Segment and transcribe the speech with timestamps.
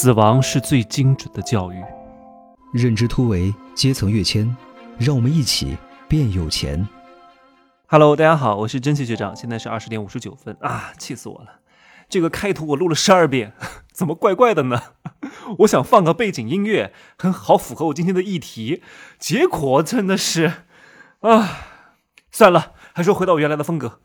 [0.00, 1.84] 死亡是最精准的教育。
[2.72, 4.56] 认知突围，阶层跃迁，
[4.96, 6.86] 让我们一起变有钱。
[7.88, 11.58] Hello，大家好，我是真气学长，现在是二十点五十九分啊，气死我了！
[12.08, 13.54] 这个开头我录了十二遍，
[13.92, 14.80] 怎么怪怪的呢？
[15.58, 18.84] 我想放个背景音乐，很好符合我今天的议题，
[19.18, 20.52] 结果真的是
[21.22, 21.48] 啊，
[22.30, 23.98] 算了，还是回到我原来的风格。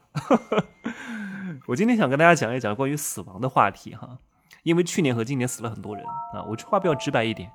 [1.69, 4.17] 我今天想跟大家讲一讲关于死亡的话题哈，
[4.63, 7.51] 因为去年和今年死了很多人啊，我这话比较直白一点，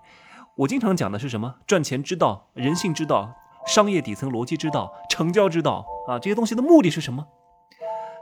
[0.55, 1.57] 我经常讲的是什么？
[1.67, 3.35] 赚钱之道、人性之道、
[3.67, 7.27] 商业底层逻辑之道、成交之道啊，这些东西的目的是什么？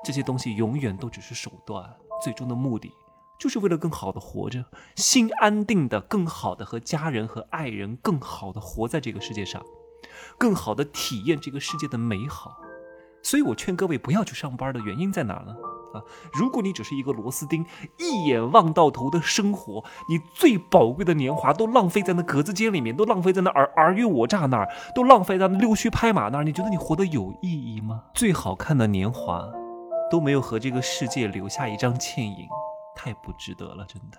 [0.04, 2.92] 这些东西永远都只是手段，最终的目的
[3.40, 9.60] 就是为了更好的活着，心安定的、更好的和家人和爱人更好的活在这个世界上，
[10.38, 12.56] 更好的体验这个世界的美好。
[13.22, 15.56] 所以我劝各位不要去上班的原因在哪呢？
[15.92, 17.64] 啊，如果你只是一个螺丝钉，
[17.98, 28.02] 一眼望到头的生活，你最宝贵的年华都浪费在那格子间里面，都浪费在那尔尔虞我诈那儿，都浪费在那溜须拍马那儿，你觉得你活得有意义吗？
[28.14, 29.46] 最好看的年华
[30.10, 32.46] 都没有和这个世界留下一张倩影，
[32.94, 34.18] 太不值得了，真的。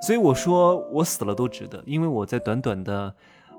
[0.00, 3.14] 所以我说我死了都值得，因为我在短短的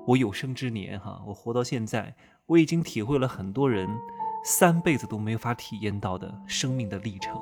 [0.06, 2.14] 我有生之年，哈，我活到现在，
[2.46, 3.88] 我已经体会了很多人。
[4.44, 7.34] 三辈子都没法体验到的生命的历程。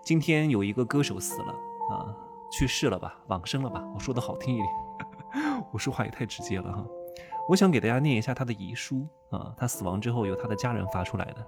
[0.00, 1.52] 今天有一个歌手死了
[1.90, 2.14] 啊，
[2.52, 3.84] 去世了吧，往生了吧？
[3.92, 6.86] 我说的好听一点， 我说话也太直接了哈。
[7.48, 11.44] 我想给大家念一下他的遗书啊，他死亡之后由他的家人发出来的。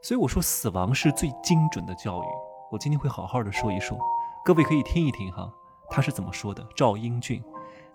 [0.00, 2.26] 所以我说，死亡是最精准的教育。
[2.70, 3.98] 我今天会好好的说一说，
[4.44, 5.52] 各位可以听一听哈，
[5.90, 6.64] 他是怎么说的。
[6.76, 7.42] 赵英俊，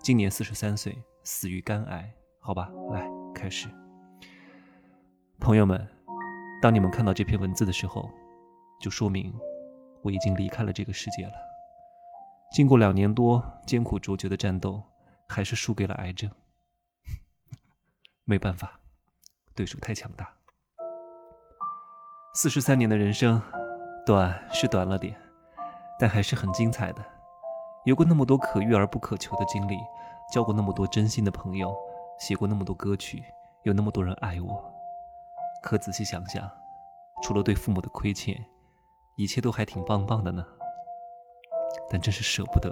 [0.02, 2.12] 今年四十三岁，死于肝癌。
[2.40, 3.68] 好吧，来开始。
[5.40, 5.88] 朋友们，
[6.60, 8.10] 当你们看到这篇文字的时候，
[8.80, 9.32] 就说明
[10.02, 11.32] 我已经离开了这个世界了。
[12.52, 14.82] 经过两年多艰苦卓绝的战斗，
[15.28, 16.28] 还是输给了癌症。
[18.26, 18.80] 没办法，
[19.54, 20.28] 对手太强大。
[22.34, 23.40] 四十三年的人生，
[24.04, 25.16] 短是短了点，
[26.00, 27.04] 但还是很精彩的。
[27.84, 29.78] 有过那么多可遇而不可求的经历，
[30.32, 31.72] 交过那么多真心的朋友，
[32.18, 33.22] 写过那么多歌曲，
[33.62, 34.74] 有那么多人爱我。
[35.62, 36.48] 可仔细想想，
[37.22, 38.44] 除了对父母的亏欠，
[39.16, 40.44] 一切都还挺棒棒的呢。
[41.90, 42.70] 但真是舍不得，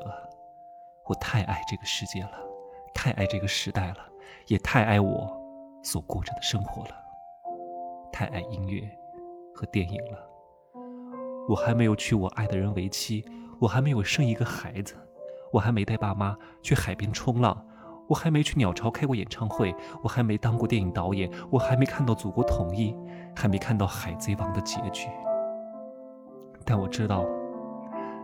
[1.06, 2.32] 我太爱这个世界了，
[2.94, 3.98] 太爱这个时代了，
[4.46, 5.30] 也太爱我
[5.82, 6.96] 所过着的生活了，
[8.12, 8.88] 太爱音乐
[9.54, 10.18] 和电影了。
[11.48, 13.24] 我还没有娶我爱的人为妻，
[13.60, 14.94] 我还没有生一个孩子，
[15.52, 17.66] 我还没带爸妈去海边冲浪。
[18.08, 22.94] 我还没去鸟巢开过演唱会，我还没当过电影导演，我还没看到祖国统一，
[23.34, 25.08] 还没看到海贼王的结局。
[26.64, 27.24] 但我知道，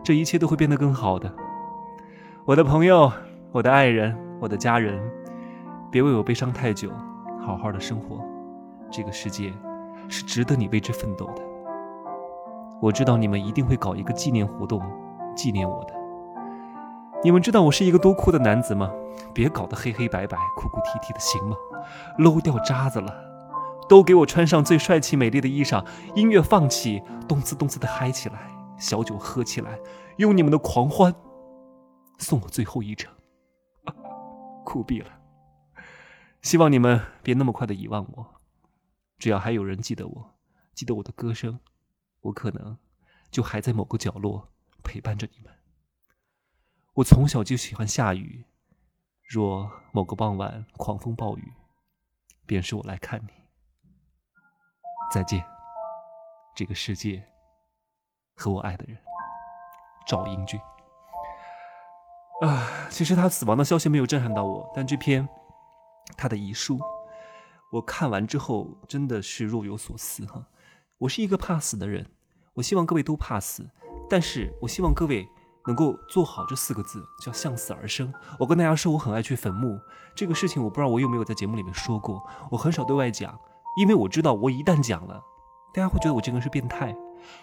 [0.03, 1.31] 这一切都会变得更好的。
[2.45, 3.11] 我的朋友，
[3.51, 5.01] 我的爱人，我的家人，
[5.91, 6.89] 别为我悲伤太久，
[7.41, 8.23] 好好的生活。
[8.91, 9.51] 这个世界
[10.07, 11.41] 是值得你为之奋斗的。
[12.81, 14.81] 我知道你们一定会搞一个纪念活动，
[15.35, 16.02] 纪念我的。
[17.23, 18.91] 你们知道我是一个多酷的男子吗？
[19.33, 21.55] 别搞得黑黑白白、哭哭啼啼的，行吗？
[22.17, 23.47] 搂掉渣子了，
[23.87, 25.85] 都给我穿上最帅气美丽的衣裳，
[26.15, 29.79] 音乐放起，动次动次的嗨起来，小酒喝起来，
[30.17, 31.15] 用你们的狂欢
[32.17, 33.09] 送我最后一程，
[34.65, 35.09] 酷毙了！
[36.41, 38.25] 希望你们别那么快的遗忘我，
[39.17, 40.35] 只要还有人记得我，
[40.75, 41.59] 记得我的歌声，
[42.23, 42.77] 我可能
[43.31, 44.49] 就还在某个角落
[44.83, 45.53] 陪伴着你们。
[46.95, 48.45] 我从小就喜欢下雨，
[49.27, 51.51] 若某个傍晚狂风暴雨，
[52.45, 53.33] 便是我来看你。
[55.11, 55.43] 再见，
[56.55, 57.27] 这个世界
[58.35, 58.95] 和我爱的人，
[60.05, 60.59] 赵英俊。
[62.43, 65.27] 啊，其实他死亡的消息没有震撼到我，但这篇
[66.15, 66.79] 他的遗书，
[67.71, 70.45] 我看完之后真的是若有所思哈。
[70.99, 72.05] 我是一个怕死的人，
[72.53, 73.67] 我希望各位都怕死，
[74.07, 75.27] 但是我希望各位。
[75.65, 78.13] 能够做好这四个字，叫向死而生。
[78.37, 79.79] 我跟大家说，我很爱去坟墓
[80.13, 82.21] 这个事情，我不知道我有没有在节目里面说过。
[82.51, 83.39] 我很少对外讲，
[83.77, 85.23] 因为我知道我一旦讲了，
[85.73, 86.95] 大家会觉得我这个人是变态。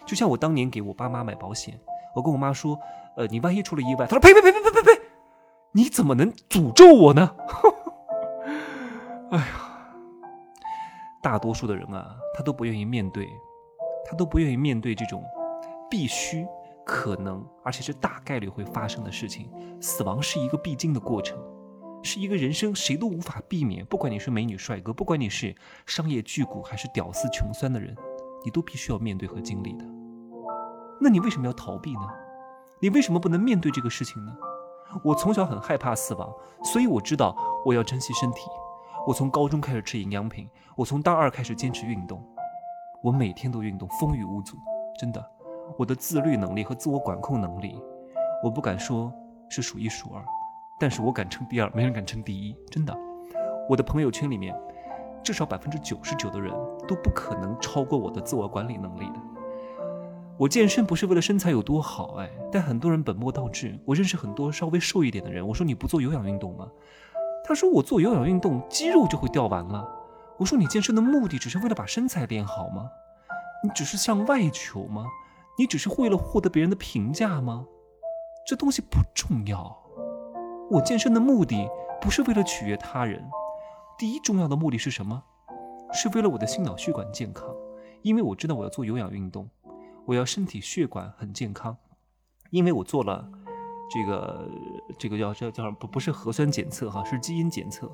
[0.05, 1.81] 就像我当年给我爸妈买保险，
[2.15, 2.79] 我跟我妈说，
[3.17, 5.01] 呃，你万一出了意外，她说呸呸呸呸呸呸呸，
[5.73, 7.35] 你怎么能诅咒我呢？
[9.33, 9.45] 哎呀，
[11.23, 13.27] 大多数的人啊，他都不愿意面对，
[14.05, 15.25] 他都不愿意面对这种
[15.89, 16.47] 必须。
[16.91, 19.49] 可能，而且是大概率会发生的事情。
[19.81, 21.39] 死亡是一个必经的过程，
[22.03, 23.87] 是一个人生谁都无法避免。
[23.87, 25.55] 不管你是美女帅哥，不管你是
[25.87, 27.97] 商业巨贾还是屌丝穷酸的人，
[28.45, 29.85] 你都必须要面对和经历的。
[31.01, 32.01] 那你为什么要逃避呢？
[32.81, 34.37] 你为什么不能面对这个事情呢？
[35.05, 36.29] 我从小很害怕死亡，
[36.65, 38.41] 所以我知道我要珍惜身体。
[39.07, 42.21] 我从高中开始吃营养品，我从大二开始坚持运动，
[43.05, 44.57] 我每天都运动，风雨无阻。
[44.99, 45.25] 真的，
[45.79, 47.81] 我的自律能力和自我管控能力，
[48.43, 49.13] 我不敢说
[49.49, 50.23] 是数一数二，
[50.79, 52.55] 但是我敢称第二，没人敢称第一。
[52.71, 52.97] 真的，
[53.69, 54.55] 我的朋友圈里面，
[55.23, 56.53] 至少百分之九十九的人
[56.87, 59.21] 都不可能超过我的自我管理能力的。
[60.37, 63.79] 我健身不是为了身材有多好，哎，但很多人本末倒置。
[63.85, 66.67] 我认识很多稍微瘦一点的人，我说你不做有氧运动吗？
[67.45, 69.87] 他说我做有氧运动，肌肉就会掉完了。
[70.39, 72.91] 我说你健身的目的只是为了把身材练好吗？
[73.63, 75.05] 你只是向外求吗？
[75.59, 77.67] 你只是为了获得别人的评价吗？
[78.47, 79.77] 这东西不重要。
[80.71, 81.69] 我健身的目的
[82.01, 83.23] 不是为了取悦他人，
[83.99, 85.23] 第一重要的目的是什么？
[85.93, 87.49] 是为了我的心脑血管健康，
[88.03, 89.49] 因为我知道我要做有氧运动。
[90.07, 91.77] 我要身体血管很健康，
[92.51, 93.29] 因为我做了
[93.91, 94.49] 这个
[94.99, 97.91] 这个叫叫叫不不是核酸检测哈，是基因检测。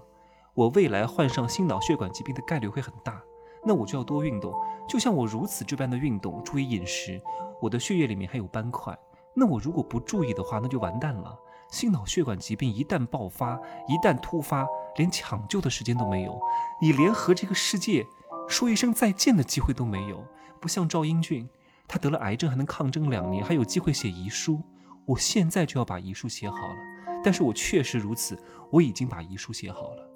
[0.55, 3.21] 我未来患上心脑血管疾病的概率会很大，
[3.67, 4.55] 那我就要多运动。
[4.89, 7.21] 就像我如此这般的运动，注意饮食，
[7.61, 8.97] 我的血液里面还有斑块。
[9.35, 11.37] 那我如果不注意的话，那就完蛋了。
[11.69, 14.67] 心脑血管疾病一旦爆发，一旦突发，
[14.97, 16.41] 连抢救的时间都没有，
[16.81, 18.07] 你连和这个世界
[18.49, 20.25] 说一声再见的机会都没有。
[20.61, 21.49] 不像赵英俊。
[21.89, 24.61] 他得了癌症还能抗争两年，还有机会写遗书。
[25.05, 26.75] 我现在就要把遗书写好了，
[27.23, 28.37] 但是我确实如此，
[28.73, 30.11] 我已经把遗书写好了，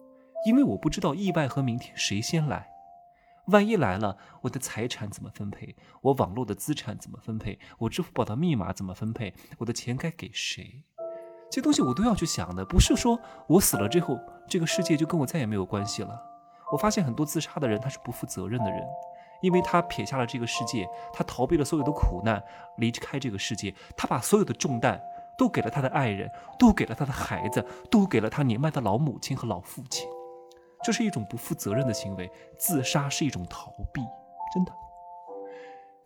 [0.44, 2.66] 因为我不知道意外和明天谁先来。
[3.46, 5.74] 万一来了，我的财产怎么分配？
[6.02, 7.58] 我网络的资产怎么分配？
[7.78, 9.34] 我支付宝的密码怎么分配？
[9.58, 10.84] 我的钱该给谁？
[11.50, 16.20] 这些东西我都要去想的，不是说我死了之后，这个世界就跟我再也没有关系了。
[16.70, 18.80] 我发现很多自杀的人，他是不负责任的人。
[19.42, 22.40] 因为他撇下了这个世界，他逃避了所有的苦难，
[22.76, 25.00] 离开这个世界，他把所有的重担
[25.38, 30.06] 都给了他的爱人，都给了他的孩子，都给了他年迈的老母亲和老父亲。
[30.82, 34.00] 这是一种不负责任的行为，自杀是一种逃避，
[34.54, 34.72] 真的。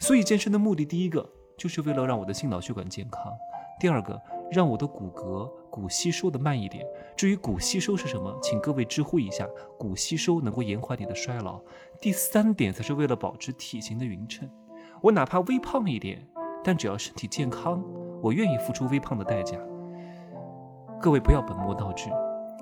[0.01, 3.33] 所以健身的目的，第一个就是为了让我的心脑血管健康，
[3.79, 6.85] 第二个让我的骨骼骨吸收的慢一点。
[7.17, 9.49] 至于骨吸收是什么，请各位知乎一下，
[9.79, 11.61] 骨吸收能够延缓你的衰老。
[12.01, 14.51] 第三点才是为了保持体型的匀称，
[15.01, 16.27] 我哪怕微胖一点，
[16.63, 17.83] 但只要身体健康，
[18.21, 19.57] 我愿意付出微胖的代价。
[21.01, 22.11] 各位不要本末倒置，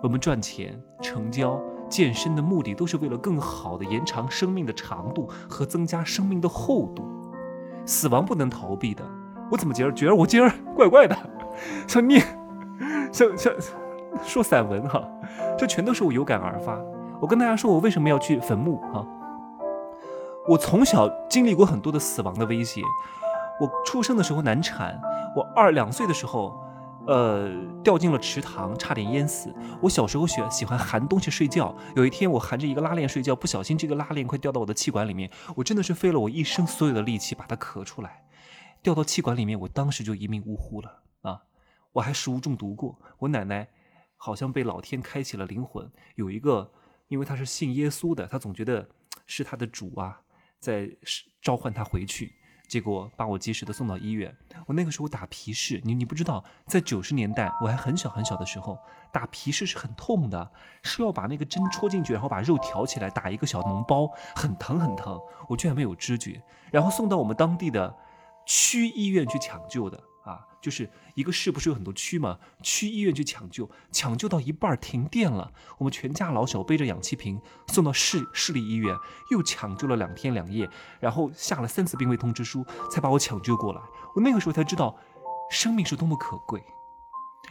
[0.02, 1.60] 我们赚钱、成交、
[1.92, 7.04] 健身的目的都是为了更好的延长生命的长度和增加生命的厚度。
[7.84, 9.04] 死亡不能逃避的。
[9.50, 11.14] 我怎么觉得觉得我今儿怪怪的，
[11.86, 12.24] 像念，
[13.12, 13.52] 像像
[14.24, 15.06] 说散文哈，
[15.58, 16.78] 这全都是我有感而发。
[17.20, 19.06] 我跟大家说，我为什么要去坟墓哈？
[20.48, 22.80] 我从小经历过很多的死亡的威胁。
[23.60, 24.98] 我出生的时候难产，
[25.36, 26.61] 我二两岁的时候，
[27.06, 27.50] 呃，
[27.82, 29.52] 掉进了池塘，差点淹死。
[29.80, 38.24] 我小时候喜喜欢含东西睡觉，有一天我含着一个拉链睡觉，不小心这个拉链快掉到我的气管里面，我真的是费了我一生所有的力气把它咳出来，
[38.82, 41.42] 掉到气管里面，我当时就一命呜呼了啊！
[41.92, 43.68] 我还食物中毒过，我奶奶
[44.16, 46.72] 好像被老天开启了灵魂，有一个，
[47.08, 48.88] 因为她是信耶稣的，她总觉得
[49.26, 50.20] 是她的主啊。
[50.62, 50.88] 在
[51.40, 52.32] 召唤他回去，
[52.72, 54.34] 结果把我及时的送到医院。
[54.66, 58.78] 我那个时候打皮试，你你不知道，在九十年代我还很小很小的时候，
[59.12, 60.50] 打皮试是很痛的，
[60.82, 65.20] 是要把那个针戳进去，然后把肉挑起来打一个小脓包，很疼很疼。
[65.50, 67.94] 我居然没有知觉，然后送到我们当地的
[68.46, 70.02] 区医院去抢救的。
[70.62, 72.38] 就是一个市不是有很多区吗？
[72.62, 78.96] 区医院去抢救，抢救到一半停电了，我们全家老小背着氧气瓶送到市市立医院，
[79.32, 83.80] 又抢救了两天两夜，然后下了三次病危通知书，才把我抢救过来。
[84.14, 84.96] 我那个时候才知道，
[85.50, 86.62] 生命是多么可贵。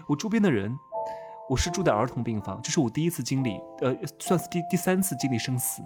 [0.07, 0.79] 我周边的人，
[1.49, 5.83] 我是住在儿童病房，这是我第一次经历，呃，算是第第三次经历生死。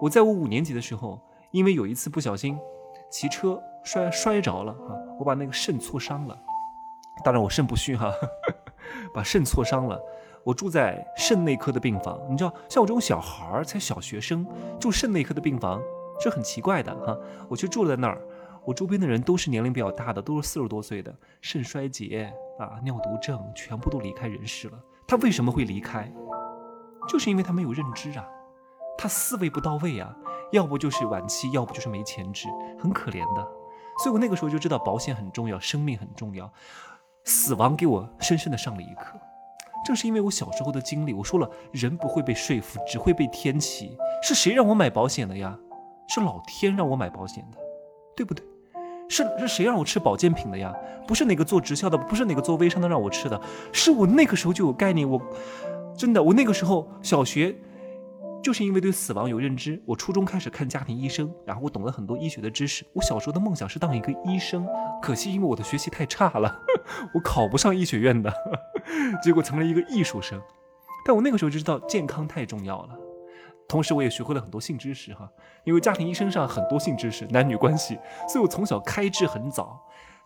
[0.00, 1.20] 我在我五年级的时候，
[1.50, 2.58] 因为有一次不小心
[3.10, 3.62] 骑车。
[3.86, 4.98] 摔摔着了啊！
[5.16, 6.36] 我把那个肾挫伤了，
[7.24, 8.12] 当然我肾不虚哈，
[9.14, 10.00] 把肾挫伤了。
[10.44, 14.46] 我住在肾内科的病房，你知道，像我这种小孩儿才小学生
[14.78, 15.82] 住肾内科的病房
[16.20, 17.16] 是很奇怪的哈。
[17.48, 18.20] 我就住在那儿，
[18.64, 24.78] 我周边的人都是年龄比较大的，都是四十多岁的，肾衰竭啊、尿毒症，全部都离开人世了。
[25.08, 26.08] 他为什么会离开？
[27.08, 28.24] 就是因为他没有认知啊，
[28.96, 30.14] 他思维不到位啊，
[30.52, 32.46] 要不就是晚期，要不就是没钱治，
[32.80, 33.42] 很可怜的。
[34.02, 36.52] 所以我那个时候就知道保险很重要，生命很重要，
[37.26, 39.18] 死亡给我深深的上了一课。
[39.84, 43.96] 正是因为我小时候的经历，我说了，人不会被说服，只会被天启。
[44.22, 45.56] 是谁让我买保险的呀？
[46.08, 47.58] 是老天让我买保险的，
[48.16, 48.44] 对不对？
[49.08, 50.74] 是是谁让我吃保健品的呀？
[51.06, 53.40] 不是哪个做直销的，不是哪个做微商的让我吃的，
[53.72, 55.08] 是我那个时候就有概念。
[55.08, 55.20] 我
[55.96, 57.56] 真的，我那个时候小学。
[58.46, 62.86] 就是因为对死亡有认知，我初中开始看家庭医生，然后我懂了很多医学的知识。
[62.92, 64.64] 我小时候的梦想是当一个医生，
[65.02, 66.60] 可惜因为我的学习太差了，
[67.12, 68.32] 我考不上医学院的，
[69.20, 70.40] 结果成了一个艺术生。
[71.04, 72.96] 但我那个时候就知道健康太重要了，
[73.66, 75.28] 同时我也学会了很多性知识哈，
[75.64, 77.98] 因为家庭医生上很多性知识，男女关系，
[78.28, 79.76] 所以我从小开智很早，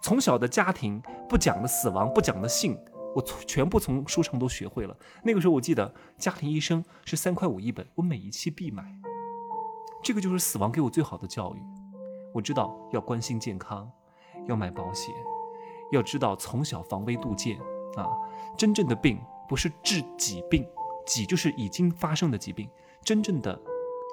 [0.02, 2.78] 从小的家庭不讲的死亡，不讲的性。
[3.14, 4.96] 我从全部从书上都学会了。
[5.24, 8.84] 那个时候我记得家庭医生是三块五一本，我每一期必买。
[10.02, 11.62] 这个就是死亡给我最好的教育。
[12.32, 13.90] 我知道要关心健康，
[14.46, 15.14] 要买保险，
[15.92, 17.58] 要知道从小防微杜渐
[17.96, 18.08] 啊。
[18.56, 20.66] 真正的病不是治己病，
[21.04, 22.68] 己就是已经发生的疾病。
[23.02, 23.60] 真正的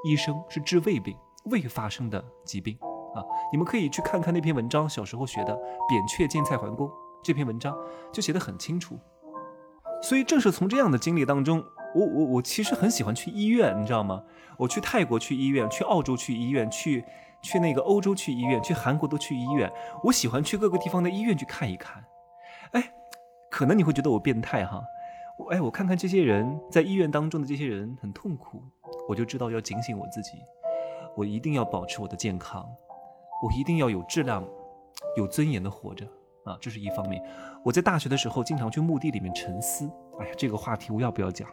[0.03, 2.77] 医生是治未病、未发生的疾病
[3.13, 3.23] 啊。
[3.51, 5.55] 你们可以去看看那篇文章，小时候学的
[5.87, 6.89] “扁鹊见蔡桓公”。
[7.23, 7.77] 这篇文章
[8.11, 8.97] 就写得很清楚，
[10.01, 14.23] 所以正是从这样的经历当中，我我我其实很喜欢去医院，你知道吗？
[14.57, 17.03] 我去泰国去医院，去澳洲去医院，去
[17.41, 19.71] 去那个欧洲去医院，去韩国都去医院。
[20.03, 22.03] 我喜欢去各个地方的医院去看一看。
[22.71, 22.91] 哎，
[23.51, 24.81] 可能你会觉得我变态哈，
[25.51, 28.63] 哎，我看看这些人在医院当中的这些人很痛苦，
[29.07, 30.31] 我就知道要警醒我自己，
[31.15, 32.67] 我一定要保持我的健康，
[33.43, 34.43] 我一定要有质量、
[35.15, 36.05] 有尊严的活着。
[36.47, 37.21] 啊，这是一方面。
[37.63, 39.89] 我在大学的时候经常去墓地里面沉思。
[40.19, 41.47] 哎呀，这个话题我要不要讲？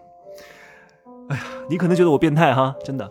[1.29, 3.11] 哎呀，你可能觉得我变态哈，真的。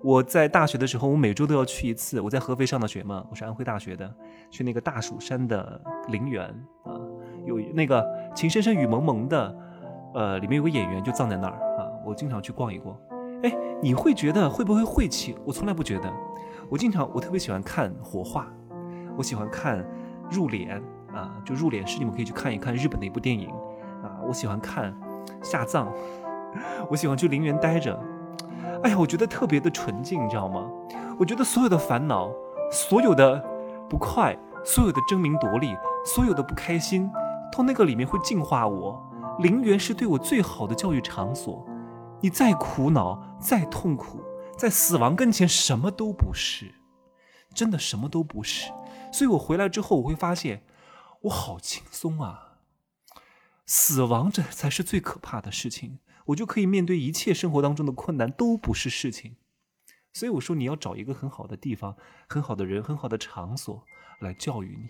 [0.00, 2.20] 我在大学的时候，我每周都要去一次。
[2.20, 4.14] 我在合肥上的学嘛，我是安徽大学的，
[4.50, 6.44] 去那个大蜀山的陵园
[6.84, 6.94] 啊，
[7.44, 8.02] 有那个
[8.34, 9.56] 《情深深雨蒙蒙的，
[10.14, 11.90] 呃，里面有个演员就葬在那儿啊。
[12.04, 12.96] 我经常去逛一逛。
[13.42, 13.52] 哎，
[13.82, 15.36] 你会觉得会不会晦气？
[15.44, 16.12] 我从来不觉得。
[16.70, 18.46] 我经常，我特别喜欢看火化，
[19.16, 19.84] 我喜欢看。
[20.30, 20.80] 入殓
[21.12, 23.48] 啊，就入殓师，你们可以去看一看日本的一部电影
[24.02, 24.20] 啊。
[24.26, 24.94] 我喜欢看
[25.42, 25.92] 下葬，
[26.90, 27.98] 我喜欢去陵园待着。
[28.82, 30.68] 哎呀，我觉得特别的纯净，你知道吗？
[31.18, 32.30] 我觉得所有的烦恼，
[32.70, 33.44] 所有的
[33.88, 37.10] 不快，所有的争名夺利，所有的不开心，
[37.52, 39.02] 从那个里面会净化我。
[39.40, 41.66] 陵园是对我最好的教育场所。
[42.20, 44.20] 你再苦恼，再痛苦，
[44.56, 46.74] 在死亡跟前什么都不是，
[47.54, 48.72] 真的什么都不是。
[49.12, 50.64] 所以我回来之后，我会发现
[51.22, 52.58] 我好轻松啊！
[53.66, 59.36] 死亡这才是最可怕的事情，我就可以面对一切生活当中的困难都不是事情。
[60.12, 61.96] 所以我说，你要找一个很好的地方、
[62.28, 63.84] 很好的人、很好的场所
[64.20, 64.88] 来教育你，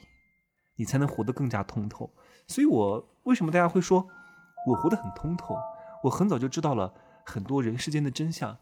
[0.77, 2.11] 你才能活得更加通透。
[2.47, 4.07] 所以我为什么大家会说
[4.69, 5.57] 我活得很通透？
[6.05, 6.95] 我很早就知道了
[7.27, 8.57] 很多人世间的真相，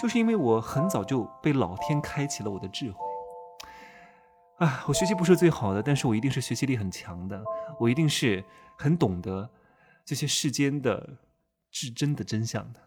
[0.00, 3.09] 就是因为我很早就被老天开启了我的智慧。
[4.60, 7.42] 啊，我学习不是最好的，但是我一定是学习力很强的。
[7.78, 8.44] 我一定是
[8.76, 9.48] 很懂得
[10.04, 11.16] 这些世间的
[11.70, 12.80] 至真的真相的。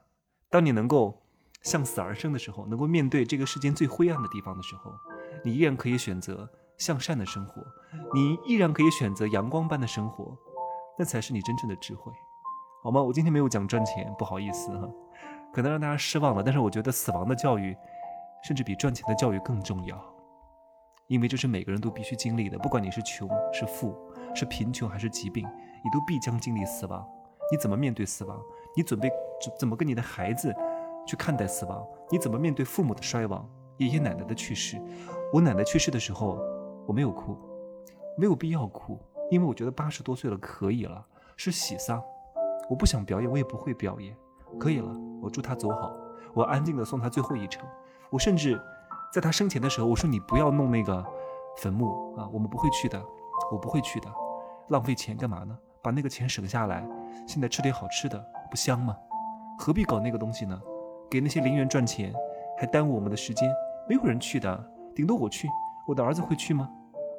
[0.51, 1.20] 当你能够
[1.63, 4.92] 向死而生的时候，能够面对这个世间最灰暗的地方的时候，
[5.44, 7.65] 你依然可以选择向善的生活，
[8.13, 10.38] 你依然可以选择阳光般的生活，
[11.00, 12.12] 那才是你真正的智慧，
[12.84, 13.01] 好吗？
[13.01, 14.88] 我今天没有讲赚钱，不好意思哈，
[15.51, 16.44] 可能让大家失望了。
[16.44, 17.75] 但是我觉得死亡的教育，
[18.44, 20.12] 甚至比赚钱的教育更重要。
[21.13, 23.96] 因为这是每个人都必须经历的，不管你是穷是富，
[24.34, 27.08] 是贫穷还是疾病，你都必将经历死亡。
[27.51, 28.41] 你怎么面对死亡？
[28.75, 29.12] 你准备
[29.60, 30.51] 怎么跟你的孩子
[31.05, 31.86] 去看待死亡？
[32.10, 34.82] 你怎么面对父母的衰亡、爷爷奶奶的去世？
[35.32, 36.39] 我奶奶去世的时候，
[36.88, 37.38] 我没有哭，
[38.17, 38.98] 没有必要哭，
[39.29, 41.05] 因为我觉得八十多岁了可以了，
[41.38, 42.01] 是喜丧。
[42.67, 44.17] 我不想表演，我也不会表演，
[44.60, 44.91] 可以了。
[45.22, 45.93] 我祝他走好，
[46.34, 47.63] 我安静的送他最后一程。
[48.10, 48.60] 我甚至。
[49.13, 51.05] 在他生前的时候，我说你不要弄那个
[51.58, 53.00] 坟墓啊，我们不会去的，
[53.51, 54.08] 我不会去的，
[54.70, 55.55] 浪费钱干嘛呢？
[55.84, 56.84] 把那个钱省下来，
[57.27, 58.17] 现在吃点好吃的，
[58.50, 58.98] 不香吗？
[59.60, 60.60] 何必搞那个东西呢？
[61.12, 62.12] 给那些陵园赚钱，
[62.58, 63.53] 还耽误我们的时间，
[63.88, 65.48] 没有人去的，顶多我去，
[65.88, 66.67] 我的儿子会去吗？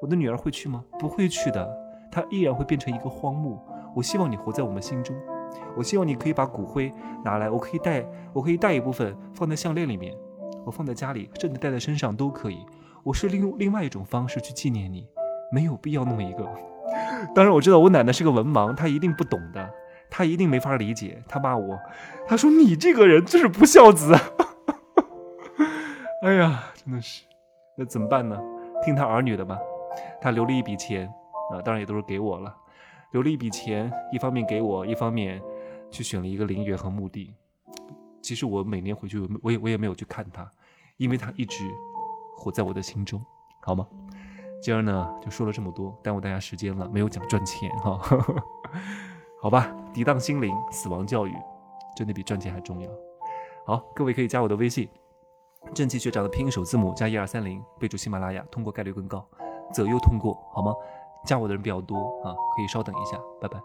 [0.03, 0.85] 我的女儿会去吗？
[0.99, 1.79] 不会去的，
[2.11, 3.57] 他依然会变成一个荒墓。
[3.95, 5.15] 我希望你活在我们心中，
[5.77, 6.93] 我希望你可以把骨灰
[7.25, 10.13] 拿来，我可以带，我可以带一部分放在项链里面。
[10.65, 12.59] 我放在家里，甚至带在身上都可以。
[13.03, 15.07] 我是利用另外一种方式去纪念你，
[15.53, 16.49] 没有必要弄一个。
[17.35, 19.71] 当然，我知道我奶奶是个文盲，她一定不懂的，
[20.11, 21.23] 她一定没法理解。
[21.29, 21.79] 她骂我，
[22.27, 24.15] 她说你这个人就是不孝子。
[26.23, 27.25] 哎呀，真的是，
[27.77, 28.41] 那怎么办呢？
[28.83, 29.59] 听他儿女的吧。
[30.21, 31.07] 他留了一笔钱
[31.53, 32.55] 啊，当然也都是给我了。
[33.13, 35.41] 留了一笔钱，一方面给我，一方面
[35.91, 37.35] 去选了一个陵园和墓地。
[38.25, 40.51] 其实我每年回去，我也我也没有去看他，
[40.97, 41.71] 因为他一直
[42.35, 43.23] 活在我的心中，
[43.61, 43.87] 好吗？
[44.63, 48.01] 今儿呢就说了这么多，耽误大家时间了，没有讲赚钱哈。
[49.43, 51.35] 好吧，涤荡心灵，死亡教育，
[51.95, 52.91] 真的比赚钱还重要。
[53.67, 54.89] 好，各位可以加我的微信，
[55.75, 59.23] 正气学长的拼音首字母加一二三零，备注喜马拉雅，通过概率更高，
[59.71, 60.73] 择优通过，好吗？
[61.27, 63.61] 加我的人比较多啊，可以稍等一下，拜拜。